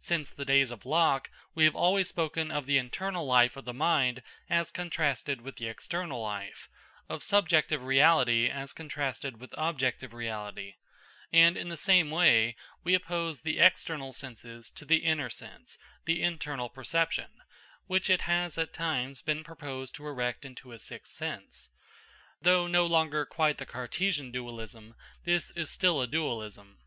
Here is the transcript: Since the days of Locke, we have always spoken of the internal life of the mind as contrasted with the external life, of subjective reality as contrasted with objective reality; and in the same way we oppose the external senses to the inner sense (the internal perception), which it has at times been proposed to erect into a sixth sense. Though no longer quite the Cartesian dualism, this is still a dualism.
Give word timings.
Since 0.00 0.32
the 0.32 0.44
days 0.44 0.72
of 0.72 0.84
Locke, 0.84 1.30
we 1.54 1.62
have 1.64 1.76
always 1.76 2.08
spoken 2.08 2.50
of 2.50 2.66
the 2.66 2.76
internal 2.76 3.24
life 3.24 3.56
of 3.56 3.66
the 3.66 3.72
mind 3.72 4.20
as 4.48 4.72
contrasted 4.72 5.42
with 5.42 5.58
the 5.58 5.68
external 5.68 6.20
life, 6.20 6.68
of 7.08 7.22
subjective 7.22 7.80
reality 7.80 8.48
as 8.50 8.72
contrasted 8.72 9.36
with 9.40 9.54
objective 9.56 10.12
reality; 10.12 10.74
and 11.32 11.56
in 11.56 11.68
the 11.68 11.76
same 11.76 12.10
way 12.10 12.56
we 12.82 12.96
oppose 12.96 13.42
the 13.42 13.60
external 13.60 14.12
senses 14.12 14.70
to 14.72 14.84
the 14.84 15.04
inner 15.04 15.30
sense 15.30 15.78
(the 16.04 16.20
internal 16.20 16.68
perception), 16.68 17.30
which 17.86 18.10
it 18.10 18.22
has 18.22 18.58
at 18.58 18.74
times 18.74 19.22
been 19.22 19.44
proposed 19.44 19.94
to 19.94 20.04
erect 20.08 20.44
into 20.44 20.72
a 20.72 20.80
sixth 20.80 21.12
sense. 21.12 21.70
Though 22.42 22.66
no 22.66 22.86
longer 22.86 23.24
quite 23.24 23.58
the 23.58 23.66
Cartesian 23.66 24.32
dualism, 24.32 24.96
this 25.22 25.52
is 25.52 25.70
still 25.70 26.02
a 26.02 26.08
dualism. 26.08 26.78